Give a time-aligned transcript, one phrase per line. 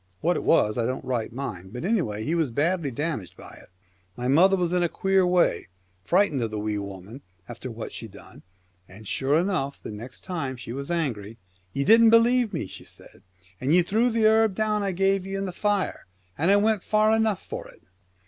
[0.21, 3.69] What it was I don't right mind, but anyway he was badly damaged by it.
[4.17, 5.67] My mother was in a queer way,
[6.01, 8.41] frightened of the Wee Woman, after what she done,
[8.89, 11.37] and sure enough the next time she was angry.
[11.71, 13.21] "Ye didn't believe me," she said,
[13.61, 17.15] "and ye threw the herb I gave ye in the fire, and I went far
[17.15, 17.83] enough for it."